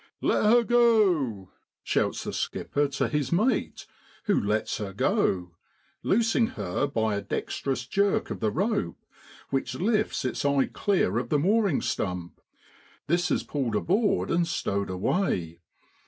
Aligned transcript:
'Let 0.19 0.45
her 0.45 0.63
go!' 0.63 1.51
shouts 1.83 2.23
the 2.23 2.33
skipper 2.33 2.87
to 2.87 3.07
his 3.07 3.31
mate, 3.31 3.85
who 4.23 4.41
lets 4.41 4.79
her 4.79 4.93
go, 4.93 5.51
loosing 6.01 6.47
her 6.57 6.87
by 6.87 7.13
a 7.13 7.21
dexterous 7.21 7.85
jerk 7.85 8.31
of 8.31 8.39
the 8.39 8.49
rope, 8.49 8.97
which 9.51 9.75
lifts 9.75 10.25
its 10.25 10.43
eye 10.43 10.65
clear 10.73 11.19
off 11.19 11.29
the 11.29 11.37
mooring 11.37 11.81
stump; 11.83 12.41
this 13.05 13.29
is 13.29 13.43
pulled 13.43 13.75
aboard 13.75 14.31
and 14.31 14.47
stowed 14.47 14.89
away. 14.89 15.59